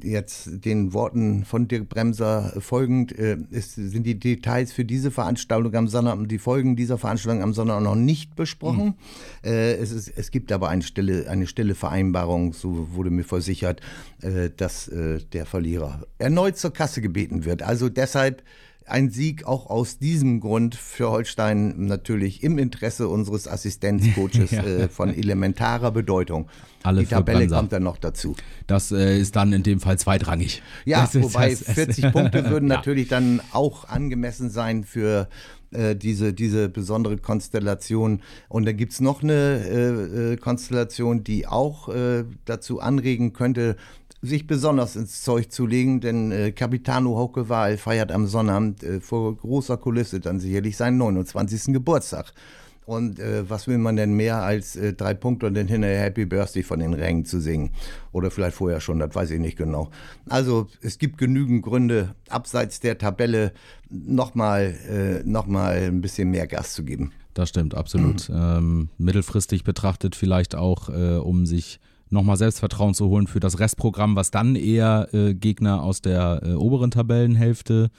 [0.03, 5.73] jetzt den Worten von Dirk Bremser folgend äh, ist, sind die Details für diese Veranstaltung
[5.73, 8.95] am Sonntag, die Folgen dieser Veranstaltung am Sonntag noch nicht besprochen.
[9.43, 13.81] Äh, es, ist, es gibt aber eine stille, eine stille Vereinbarung, so wurde mir versichert,
[14.57, 14.91] dass
[15.33, 17.63] der Verlierer erneut zur Kasse gebeten wird.
[17.63, 18.43] Also deshalb
[18.91, 24.63] ein Sieg auch aus diesem Grund für Holstein natürlich im Interesse unseres Assistenzcoaches Ja.
[24.63, 26.47] äh, von elementarer Bedeutung.
[26.83, 28.35] Alle Die Tabelle kommt dann noch dazu.
[28.67, 30.61] Das äh, ist dann in dem Fall zweitrangig.
[30.85, 32.75] Ja, Das wobei das- 40 Punkte würden Ja.
[32.77, 35.27] natürlich dann auch angemessen sein für
[35.71, 38.21] äh, diese, diese besondere Konstellation.
[38.47, 43.75] Und dann gibt's noch eine äh, äh, Konstellation, die auch äh, dazu anregen könnte,
[44.21, 49.35] sich besonders ins Zeug zu legen, denn äh, Capitano Haukewahl feiert am Sonnabend äh, vor
[49.35, 51.73] großer Kulisse dann sicherlich seinen 29.
[51.73, 52.33] Geburtstag.
[52.85, 56.25] Und äh, was will man denn mehr als äh, drei Punkte und dann hinterher Happy
[56.25, 57.69] Birthday von den Rängen zu singen?
[58.11, 59.91] Oder vielleicht vorher schon, das weiß ich nicht genau.
[60.27, 63.53] Also es gibt genügend Gründe, abseits der Tabelle
[63.91, 67.11] nochmal äh, noch mal ein bisschen mehr Gas zu geben.
[67.35, 68.27] Das stimmt, absolut.
[68.27, 68.35] Mhm.
[68.35, 74.15] Ähm, mittelfristig betrachtet vielleicht auch, äh, um sich nochmal Selbstvertrauen zu holen für das Restprogramm,
[74.15, 77.89] was dann eher äh, Gegner aus der äh, oberen Tabellenhälfte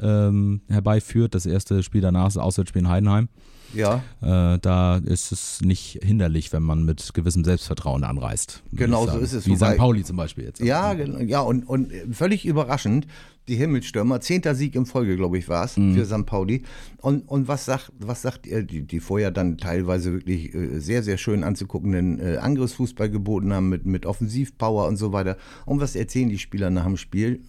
[0.00, 1.34] ähm, herbeiführt.
[1.34, 3.28] Das erste Spiel danach ist Auswärtsspiel in Heidenheim.
[3.74, 8.62] Ja, Äh, da ist es nicht hinderlich, wenn man mit gewissem Selbstvertrauen anreist.
[8.72, 9.76] Genau so ist es, Wie St.
[9.76, 10.60] Pauli zum Beispiel jetzt.
[10.60, 13.06] ja, ja und, und völlig überraschend,
[13.48, 15.94] die Himmelstürmer, zehnter Sieg in Folge, glaube ich, war es, Mhm.
[15.94, 16.26] für St.
[16.26, 16.62] Pauli.
[16.98, 21.02] Und, und was sagt, was sagt ihr, die, die vorher dann teilweise wirklich äh, sehr,
[21.02, 25.36] sehr schön anzuguckenden äh, Angriffsfußball geboten haben mit, mit Offensivpower und so weiter.
[25.66, 27.40] Und was erzählen die Spieler nach dem Spiel?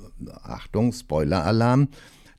[0.42, 1.90] Achtung, Spoiler-Alarm.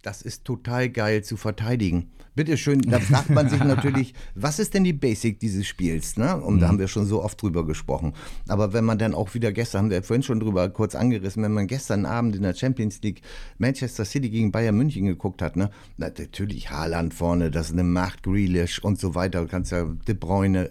[0.02, 2.10] Das ist total geil zu verteidigen.
[2.34, 6.16] Bitte schön, da fragt man sich natürlich, was ist denn die Basic dieses Spiels?
[6.16, 6.36] Ne?
[6.36, 8.12] Und da haben wir schon so oft drüber gesprochen.
[8.48, 11.52] Aber wenn man dann auch wieder gestern, haben wir vorhin schon drüber kurz angerissen, wenn
[11.52, 13.22] man gestern Abend in der Champions League
[13.58, 15.70] Manchester City gegen Bayern München geguckt hat, ne?
[15.96, 19.42] Na, natürlich Haaland vorne, das ist eine Macht, Grealish und so weiter.
[19.42, 20.70] Du kannst ja De Bruyne.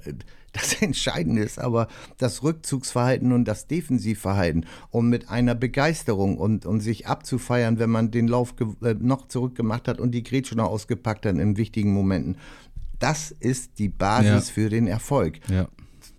[0.54, 1.88] Das Entscheidende ist aber
[2.18, 4.66] das Rückzugsverhalten und das Defensivverhalten.
[4.92, 9.88] Und mit einer Begeisterung und, und sich abzufeiern, wenn man den Lauf äh, noch zurückgemacht
[9.88, 12.38] hat und die Grätsche noch ausgepackt hat in wichtigen Momenten.
[13.00, 14.54] Das ist die Basis Ja.
[14.54, 15.40] für den Erfolg.
[15.50, 15.68] Ja.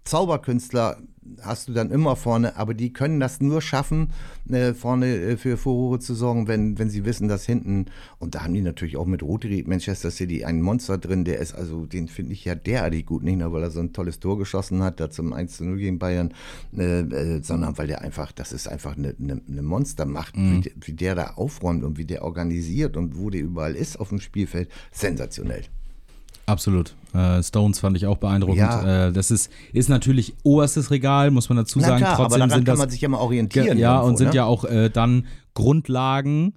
[0.04, 0.98] Zauberkünstler
[1.42, 4.10] hast du dann immer vorne, aber die können das nur schaffen,
[4.48, 7.86] äh, vorne äh, für Furore zu sorgen, wenn, wenn sie wissen, dass hinten,
[8.18, 11.54] und da haben die natürlich auch mit Rotary Manchester City einen Monster drin, der ist,
[11.54, 14.38] also den finde ich ja derartig gut, nicht nur, weil er so ein tolles Tor
[14.38, 16.34] geschossen hat, da zum 1 zu 0 gegen Bayern,
[16.76, 20.64] äh, äh, sondern weil der einfach, das ist einfach eine, eine, eine Monstermacht, mhm.
[20.64, 24.10] wie, wie der da aufräumt und wie der organisiert und wo der überall ist auf
[24.10, 25.64] dem Spielfeld, sensationell.
[26.46, 26.94] Absolut.
[27.14, 28.58] Äh, Stones fand ich auch beeindruckend.
[28.58, 29.06] Ja.
[29.06, 31.98] Äh, das ist, ist natürlich oberstes Regal, muss man dazu sagen.
[31.98, 33.78] Klar, Trotzdem aber daran sind kann das, man sich ja mal orientieren.
[33.78, 34.34] Ja, irgendwo, und sind ne?
[34.34, 36.54] ja auch äh, dann Grundlagen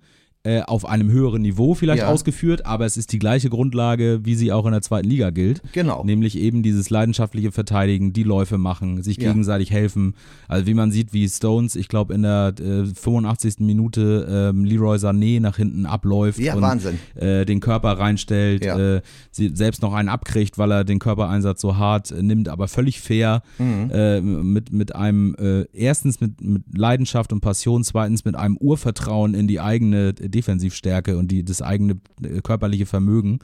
[0.48, 2.08] äh, auf einem höheren Niveau vielleicht ja.
[2.08, 5.62] ausgeführt, aber es ist die gleiche Grundlage, wie sie auch in der zweiten Liga gilt.
[5.74, 6.06] Genau.
[6.06, 9.28] Nämlich eben dieses leidenschaftliche Verteidigen, die Läufe machen, sich ja.
[9.28, 10.14] gegenseitig helfen.
[10.48, 13.56] Also wie man sieht, wie Stones, ich glaube in der äh, 85.
[13.60, 16.98] Minute ähm, Leroy Sané nach hinten abläuft ja, und Wahnsinn.
[17.16, 22.12] Äh, den Körper reinstellt, äh, selbst noch einen abkriegt, weil er den Körpereinsatz so hart
[22.12, 24.54] äh, nimmt, aber völlig fair mhm.
[24.54, 25.36] Mit, mit einem,
[25.74, 31.30] erstens mit, mit Leidenschaft und Passion, zweitens mit einem Urvertrauen in die eigene Defensivstärke und
[31.30, 33.40] die, das eigene äh, körperliche Vermögen.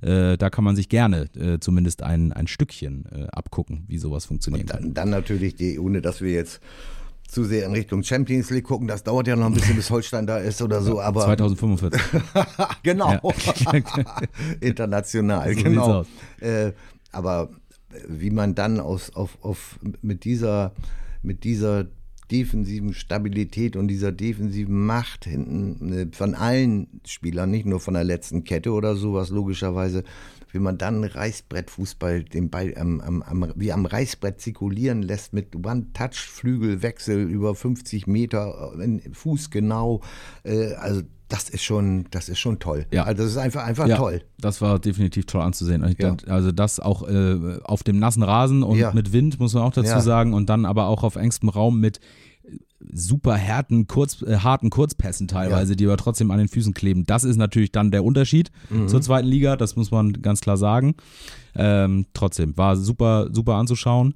[0.00, 4.24] Äh, da kann man sich gerne äh, zumindest ein, ein Stückchen äh, abgucken, wie sowas
[4.24, 4.70] funktioniert.
[4.72, 6.60] Und dann, dann natürlich die, ohne dass wir jetzt
[7.28, 8.88] zu sehr in Richtung Champions League gucken.
[8.88, 11.00] Das dauert ja noch ein bisschen, bis Holstein da ist oder so.
[11.00, 12.00] Aber 2045.
[12.82, 13.32] genau.
[14.60, 16.04] International, so genau.
[16.40, 16.72] Äh,
[17.12, 17.50] aber
[18.08, 20.72] wie man dann aus, auf, auf, mit dieser,
[21.22, 21.86] mit dieser
[22.32, 28.04] defensiven Stabilität und dieser defensiven Macht hinten äh, von allen Spielern, nicht nur von der
[28.04, 30.02] letzten Kette oder sowas, logischerweise,
[30.50, 35.54] wie man dann Reißbrettfußball den Ball am, am, am, wie am Reißbrett zirkulieren lässt mit
[35.54, 38.72] One-Touch, Flügelwechsel über 50 Meter,
[39.12, 40.00] Fuß genau.
[40.42, 42.84] Äh, also das ist schon, das ist schon toll.
[42.90, 43.04] Ja.
[43.04, 44.20] Also das ist einfach, einfach ja, toll.
[44.38, 45.96] Das war definitiv toll anzusehen.
[45.98, 46.14] Ja.
[46.28, 48.92] Also das auch äh, auf dem nassen Rasen und ja.
[48.92, 52.00] mit Wind, muss man auch dazu sagen, und dann aber auch auf engstem Raum mit
[52.92, 57.04] super harten, Kurz, äh, harten Kurzpässen teilweise, die aber trotzdem an den Füßen kleben.
[57.06, 58.88] Das ist natürlich dann der Unterschied mhm.
[58.88, 60.96] zur zweiten Liga, das muss man ganz klar sagen.
[61.54, 64.14] Ähm, trotzdem, war super, super anzuschauen.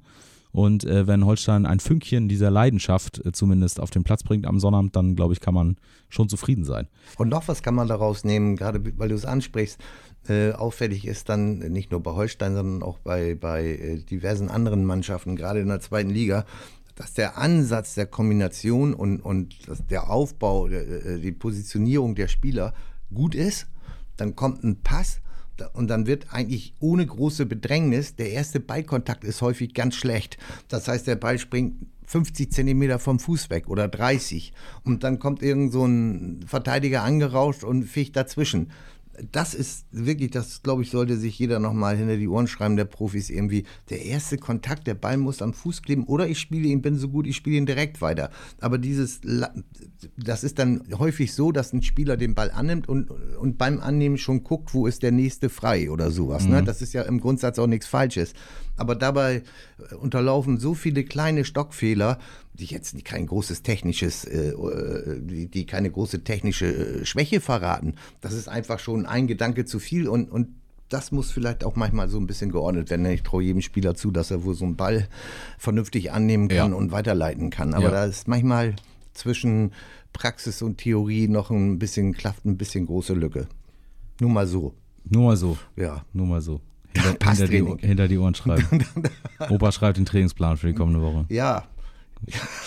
[0.57, 4.59] Und äh, wenn Holstein ein Fünkchen dieser Leidenschaft äh, zumindest auf den Platz bringt am
[4.59, 5.77] Sonnabend, dann glaube ich, kann man
[6.09, 6.87] schon zufrieden sein.
[7.19, 9.79] Und noch was kann man daraus nehmen, gerade weil du es ansprichst.
[10.27, 14.83] Äh, auffällig ist dann nicht nur bei Holstein, sondern auch bei, bei äh, diversen anderen
[14.83, 16.43] Mannschaften, gerade in der zweiten Liga,
[16.95, 19.53] dass der Ansatz der Kombination und, und
[19.91, 22.73] der Aufbau, äh, die Positionierung der Spieler
[23.13, 23.67] gut ist.
[24.15, 25.21] Dann kommt ein Pass
[25.73, 30.37] und dann wird eigentlich ohne große Bedrängnis, der erste Ballkontakt ist häufig ganz schlecht.
[30.67, 31.75] Das heißt, der Ball springt
[32.07, 37.63] 50 Zentimeter vom Fuß weg oder 30 und dann kommt irgend so ein Verteidiger angerauscht
[37.63, 38.71] und ficht dazwischen
[39.31, 42.85] das ist wirklich, das glaube ich, sollte sich jeder nochmal hinter die Ohren schreiben, der
[42.85, 43.65] Profis irgendwie.
[43.89, 47.09] Der erste Kontakt, der Ball muss am Fuß kleben oder ich spiele ihn, bin so
[47.09, 48.29] gut, ich spiele ihn direkt weiter.
[48.59, 49.21] Aber dieses,
[50.17, 54.17] das ist dann häufig so, dass ein Spieler den Ball annimmt und, und beim Annehmen
[54.17, 56.43] schon guckt, wo ist der nächste frei oder sowas.
[56.43, 56.49] Ne?
[56.49, 56.55] Mhm.
[56.55, 56.63] Ne?
[56.63, 58.33] Das ist ja im Grundsatz auch nichts Falsches.
[58.75, 59.43] Aber dabei
[59.91, 62.19] äh, unterlaufen so viele kleine Stockfehler,
[62.59, 66.65] die jetzt kein großes technisches, äh, äh, die, die, keine große technische
[67.01, 67.95] äh, Schwäche verraten.
[68.21, 70.49] Das ist einfach schon ein Gedanke zu viel und, und
[70.89, 73.05] das muss vielleicht auch manchmal so ein bisschen geordnet werden.
[73.07, 75.07] Ich traue jedem Spieler zu, dass er wohl so einen Ball
[75.57, 76.77] vernünftig annehmen kann ja.
[76.77, 77.73] und weiterleiten kann.
[77.73, 77.91] Aber ja.
[77.91, 78.75] da ist manchmal
[79.13, 79.73] zwischen
[80.13, 83.47] Praxis und Theorie noch ein bisschen, klafft ein bisschen große Lücke.
[84.21, 84.73] Nur mal so.
[85.03, 85.57] Nur mal so.
[85.75, 86.05] Ja.
[86.13, 86.61] Nur mal so.
[86.97, 88.83] Hinter, hinter, die, hinter die Ohren schreiben.
[89.49, 91.25] Opa schreibt den Trainingsplan für die kommende Woche.
[91.29, 91.67] Ja,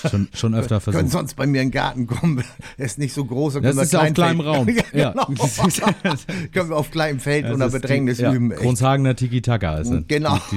[0.08, 1.00] Schon, schon öfter versucht.
[1.00, 2.42] Können sonst bei mir in den Garten kommen.
[2.78, 3.56] Er ist nicht so groß.
[3.56, 4.68] Und das ist ja auf kleinem Raum.
[4.92, 5.26] ja, genau.
[6.52, 8.50] können wir auf kleinem Feld das unter Bedrängnis die, üben.
[8.50, 9.92] Ja, Grundshagener Tiki-Taka ist.
[10.08, 10.38] Genau.
[10.50, 10.56] Die,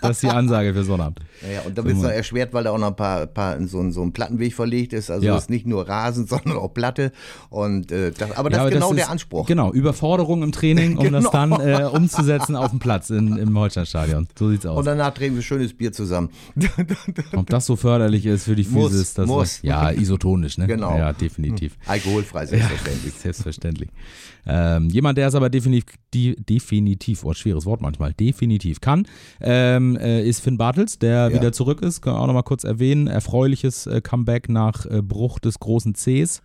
[0.00, 1.20] das ist die Ansage für Sonnabend.
[1.42, 3.90] Ja, und da wird es noch erschwert, weil da auch noch ein paar, paar so,
[3.90, 5.10] so ein Plattenweg verlegt ist.
[5.10, 5.36] Also ja.
[5.36, 7.12] ist nicht nur Rasen, sondern auch Platte.
[7.50, 9.46] Und, äh, das, aber das ja, ist genau das der Anspruch.
[9.46, 11.20] Genau, Überforderung im Training, um genau.
[11.20, 14.28] das dann äh, umzusetzen auf dem Platz in, im Holsteinstadion.
[14.38, 14.78] So sieht's aus.
[14.78, 16.30] Und danach drehen wir schönes Bier zusammen.
[17.36, 19.54] Ob das so förderlich ist für die Physis, das muss.
[19.54, 20.66] Ist, ja, isotonisch, ne?
[20.66, 20.96] Genau.
[20.96, 21.76] Ja, definitiv.
[21.86, 23.14] Alkoholfrei, selbstverständlich.
[23.14, 23.90] Ja, selbstverständlich.
[24.46, 29.06] Ähm, jemand, der es aber definitiv, die, definitiv, oh, schweres Wort manchmal, definitiv kann,
[29.40, 31.32] ähm, äh, ist Finn Bartels, der ja.
[31.32, 32.00] wieder zurück ist.
[32.00, 33.06] Können wir auch nochmal kurz erwähnen.
[33.06, 36.42] Erfreuliches äh, Comeback nach äh, Bruch des großen Cs.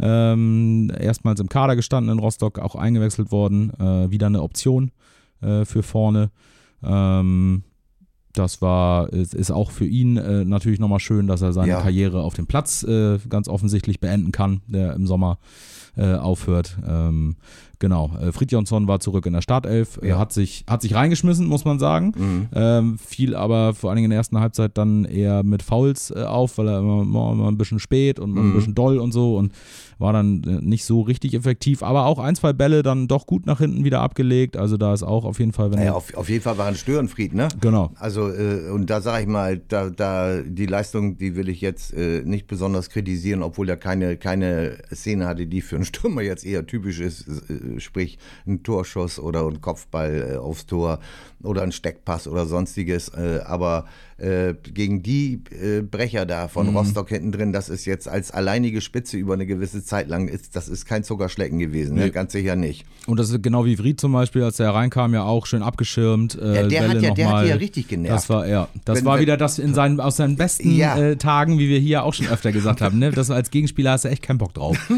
[0.00, 3.72] Ähm, erstmals im Kader gestanden in Rostock, auch eingewechselt worden.
[3.78, 4.90] Äh, wieder eine Option
[5.40, 6.30] äh, für vorne.
[6.82, 7.64] Ähm,
[8.32, 11.80] das war, ist, ist auch für ihn äh, natürlich nochmal schön, dass er seine ja.
[11.80, 15.38] Karriere auf dem Platz äh, ganz offensichtlich beenden kann, der im Sommer
[15.96, 16.78] äh, aufhört.
[16.86, 17.36] Ähm,
[17.82, 20.16] Genau, äh, Fridjonsson war zurück in der Startelf, ja.
[20.16, 22.12] hat, sich, hat sich reingeschmissen, muss man sagen.
[22.16, 22.48] Mhm.
[22.54, 26.22] Ähm, fiel aber vor allen Dingen in der ersten Halbzeit dann eher mit Fouls äh,
[26.22, 28.52] auf, weil er immer, immer, ein bisschen spät und mhm.
[28.52, 29.50] ein bisschen doll und so und
[30.02, 33.46] war dann äh, nicht so richtig effektiv, aber auch ein, zwei Bälle dann doch gut
[33.46, 34.56] nach hinten wieder abgelegt.
[34.56, 36.74] Also da ist auch auf jeden Fall, wenn naja, auf, auf jeden Fall war ein
[36.74, 37.48] Störenfried, ne?
[37.60, 37.90] Genau.
[37.94, 41.94] Also äh, und da sage ich mal, da, da die Leistung, die will ich jetzt
[41.94, 46.44] äh, nicht besonders kritisieren, obwohl er keine, keine Szene hatte, die für einen Stürmer jetzt
[46.44, 50.98] eher typisch ist, äh, sprich ein Torschuss oder ein Kopfball äh, aufs Tor
[51.42, 53.08] oder ein Steckpass oder sonstiges.
[53.08, 53.86] Äh, aber
[54.22, 56.76] äh, gegen die äh, Brecher da von mhm.
[56.76, 60.54] Rostock hinten drin, das ist jetzt als alleinige Spitze über eine gewisse Zeit lang, ist,
[60.54, 62.00] das ist kein Zuckerschlecken gewesen, ne?
[62.00, 62.06] nee.
[62.06, 62.12] ne?
[62.12, 62.84] ganz sicher nicht.
[63.06, 66.38] Und das ist genau wie Fried zum Beispiel, als er reinkam, ja auch schön abgeschirmt.
[66.40, 68.14] Äh, ja, der, hat ja, der hat ja richtig genervt.
[68.14, 70.96] Das war, ja, das wenn, war wieder das in seinen, aus seinen besten ja.
[70.96, 73.00] äh, Tagen, wie wir hier auch schon öfter gesagt haben.
[73.00, 73.10] Ne?
[73.10, 74.78] Das als Gegenspieler hast du echt keinen Bock drauf.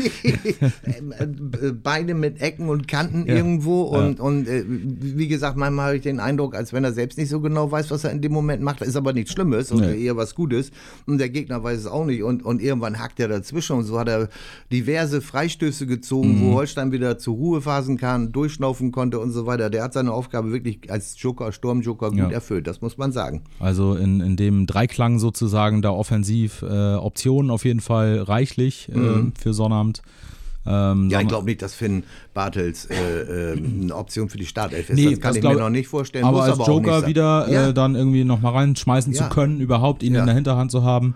[0.85, 3.35] Ähm, äh, Beide mit Ecken und Kanten ja.
[3.35, 7.19] irgendwo und, und äh, wie gesagt, manchmal habe ich den Eindruck, als wenn er selbst
[7.19, 8.83] nicht so genau weiß, was er in dem Moment macht.
[8.83, 10.05] Ist aber nichts Schlimmes und nee.
[10.05, 10.71] eher was Gutes.
[11.07, 12.23] Und der Gegner weiß es auch nicht.
[12.23, 13.77] Und, und irgendwann hackt er dazwischen.
[13.77, 14.29] Und so hat er
[14.73, 16.41] diverse Freistöße gezogen, mhm.
[16.43, 19.71] wo Holstein wieder zu Ruhephasen kam, durchschnaufen konnte und so weiter.
[19.71, 22.31] Der hat seine Aufgabe wirklich als Joker, Sturmjoker gut ja.
[22.31, 22.67] erfüllt.
[22.67, 23.43] Das muss man sagen.
[23.61, 28.99] Also in, in dem Dreiklang sozusagen da offensiv äh, Optionen auf jeden Fall reichlich äh,
[28.99, 29.33] mhm.
[29.39, 30.03] für Sonnabend.
[30.67, 34.91] Ähm, ja, ich glaube nicht, dass Finn Bartels äh, äh, eine Option für die Startelf
[34.91, 34.97] ist.
[34.97, 36.25] Nee, das kann das ich mir noch nicht vorstellen.
[36.25, 37.69] Aber als aber Joker wieder ja.
[37.69, 39.25] äh, dann irgendwie nochmal reinschmeißen ja.
[39.25, 40.21] zu können, überhaupt ihn ja.
[40.21, 41.15] in der Hinterhand zu haben.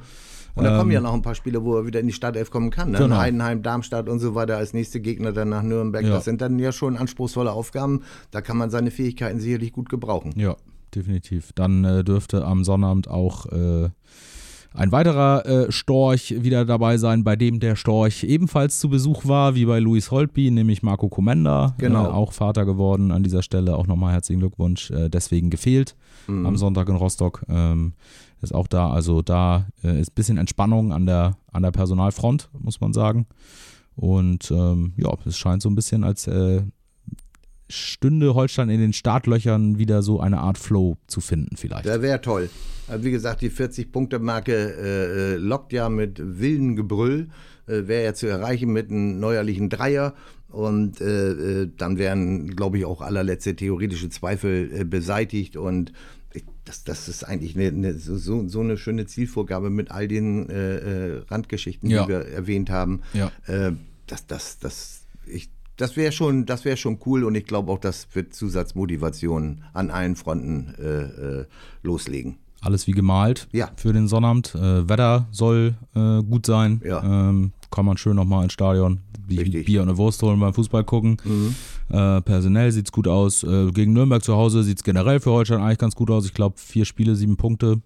[0.58, 2.50] Und da kommen ja ähm, noch ein paar Spiele, wo er wieder in die Startelf
[2.50, 2.90] kommen kann.
[2.90, 2.98] Ne?
[2.98, 3.16] Genau.
[3.16, 6.04] Heidenheim, Darmstadt und so weiter als nächste Gegner dann nach Nürnberg.
[6.04, 8.02] Das sind dann ja schon anspruchsvolle Aufgaben.
[8.32, 10.32] Da kann man seine Fähigkeiten sicherlich gut gebrauchen.
[10.36, 10.56] Ja,
[10.94, 11.52] definitiv.
[11.54, 13.90] Dann äh, dürfte am Sonnabend auch äh,
[14.74, 19.54] ein weiterer äh, Storch wieder dabei sein, bei dem der Storch ebenfalls zu Besuch war,
[19.54, 22.04] wie bei Luis Holtby, nämlich Marco Comenda, genau.
[22.04, 23.76] äh, auch Vater geworden an dieser Stelle.
[23.76, 26.46] Auch nochmal herzlichen Glückwunsch, äh, deswegen gefehlt mhm.
[26.46, 27.44] am Sonntag in Rostock.
[27.48, 27.94] Ähm,
[28.40, 32.48] ist auch da, also da äh, ist ein bisschen Entspannung an der, an der Personalfront,
[32.58, 33.26] muss man sagen.
[33.96, 36.62] Und ähm, ja, es scheint so ein bisschen, als äh,
[37.68, 41.84] stünde Holstein in den Startlöchern wieder so eine Art Flow zu finden, vielleicht.
[41.84, 42.48] Der wäre toll.
[42.96, 47.28] Wie gesagt, die 40-Punkte-Marke äh, äh, lockt ja mit wilden Gebrüll.
[47.66, 50.14] Äh, wäre ja zu erreichen mit einem neuerlichen Dreier.
[50.48, 55.58] Und äh, äh dann wären, glaube ich, auch allerletzte theoretische Zweifel äh, beseitigt.
[55.58, 55.92] Und
[56.64, 60.46] das, das ist eigentlich eine, eine, so, so eine schöne Zielvorgabe mit all den
[61.30, 62.02] Randgeschichten, ja.
[62.02, 63.00] die wir erwähnt haben.
[63.14, 63.32] Ja.
[64.06, 67.78] das, das, das, ich das wäre schon, das wäre schon cool und ich glaube auch,
[67.78, 71.46] das wird Zusatzmotivation an allen Fronten äh, äh,
[71.82, 72.36] loslegen.
[72.60, 73.70] Alles wie gemalt ja.
[73.76, 74.54] für den Sonnabend.
[74.56, 76.82] Äh, Wetter soll äh, gut sein.
[76.84, 77.02] Ja.
[77.02, 79.66] Ähm, kann man schön nochmal ins Stadion Richtig.
[79.66, 81.18] Bier und eine Wurst holen beim Fußball gucken.
[81.22, 81.54] Mhm.
[81.90, 83.46] Äh, personell sieht es gut aus.
[83.74, 86.24] Gegen Nürnberg zu Hause sieht es generell für Holstein eigentlich ganz gut aus.
[86.24, 87.82] Ich glaube, vier Spiele, sieben Punkte.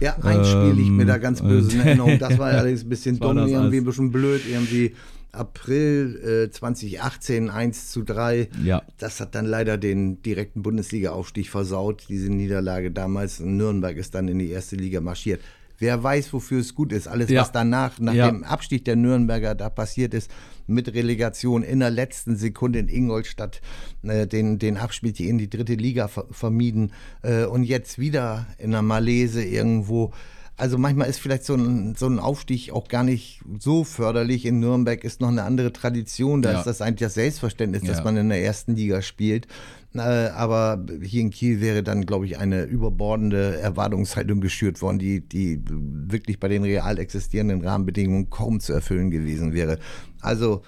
[0.00, 2.18] Ja, ein ähm, Spiel liegt mir da ganz böse in Erinnerung.
[2.18, 4.94] Das war allerdings ein bisschen dumm, irgendwie ein bisschen blöd, irgendwie
[5.34, 8.48] April äh, 2018 1 zu 3.
[8.62, 8.82] Ja.
[8.98, 13.40] Das hat dann leider den direkten Bundesliga-Aufstieg versaut, diese Niederlage damals.
[13.40, 15.40] Nürnberg ist dann in die erste Liga marschiert.
[15.78, 17.08] Wer weiß, wofür es gut ist.
[17.08, 17.40] Alles, ja.
[17.40, 18.30] was danach, nach ja.
[18.30, 20.30] dem Abstieg der Nürnberger da passiert ist,
[20.66, 23.60] mit Relegation in der letzten Sekunde in Ingolstadt
[24.02, 26.92] äh, den, den Abspiel in die dritte Liga ver vermieden
[27.22, 30.12] äh, und jetzt wieder in der Malese irgendwo
[30.56, 34.46] also manchmal ist vielleicht so ein, so ein Aufstieg auch gar nicht so förderlich.
[34.46, 36.42] In Nürnberg ist noch eine andere Tradition.
[36.42, 36.58] Da ja.
[36.58, 38.04] ist das eigentlich das Selbstverständnis, dass ja.
[38.04, 39.48] man in der ersten Liga spielt.
[39.94, 45.20] Äh, aber hier in Kiel wäre dann, glaube ich, eine überbordende Erwartungshaltung geschürt worden, die,
[45.20, 49.78] die wirklich bei den real existierenden Rahmenbedingungen kaum zu erfüllen gewesen wäre.
[50.20, 50.62] Also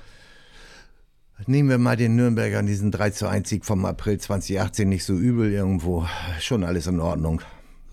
[1.45, 5.05] Nehmen wir mal den Nürnberger an diesen 3 zu 1 Sieg vom April 2018 nicht
[5.05, 6.07] so übel irgendwo.
[6.41, 7.43] Schon alles in Ordnung.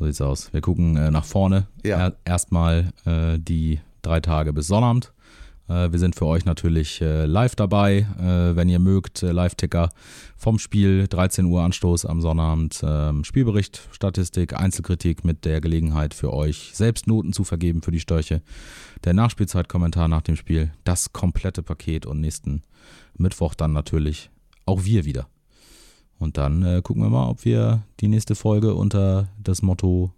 [0.03, 0.51] So sieht's aus.
[0.51, 1.67] Wir gucken äh, nach vorne.
[1.85, 1.97] Ja.
[1.97, 5.13] Er, erstmal äh, die drei Tage bis Sonnabend.
[5.69, 8.05] Äh, wir sind für euch natürlich äh, live dabei.
[8.19, 9.91] Äh, wenn ihr mögt, Live-Ticker
[10.35, 12.81] vom Spiel, 13 Uhr Anstoß am Sonnabend.
[12.85, 18.01] Ähm, Spielbericht, Statistik, Einzelkritik mit der Gelegenheit für euch selbst Noten zu vergeben für die
[18.01, 18.41] Störche.
[19.05, 22.61] Der Nachspielzeit-Kommentar nach dem Spiel, das komplette Paket und nächsten
[23.17, 24.31] Mittwoch dann natürlich
[24.65, 25.27] auch wir wieder.
[26.23, 30.11] Und dann äh, gucken wir mal, ob wir die nächste Folge unter das Motto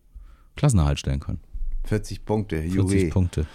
[0.55, 1.39] Klassenerhalt stellen können.
[1.85, 3.47] 40 Punkte, 40 Punkte.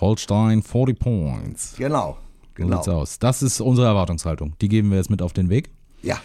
[0.00, 1.74] Holstein 40 Points.
[1.78, 2.18] Genau,
[2.54, 2.82] genau.
[2.82, 3.20] So aus.
[3.20, 4.54] Das ist unsere Erwartungshaltung.
[4.60, 5.70] Die geben wir jetzt mit auf den Weg.
[6.02, 6.18] Ja.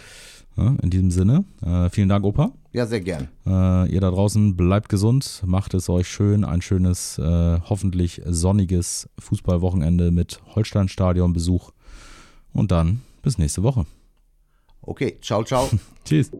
[0.56, 2.50] ja in diesem Sinne, äh, vielen Dank, Opa.
[2.72, 3.28] Ja, sehr gern.
[3.46, 6.44] Äh, ihr da draußen bleibt gesund, macht es euch schön.
[6.44, 11.70] Ein schönes, äh, hoffentlich sonniges Fußballwochenende mit Holstein-Stadion-Besuch.
[12.52, 13.86] Und dann bis nächste Woche.
[14.82, 15.70] Okay, ciao, ciao.
[16.04, 16.30] Tschüss.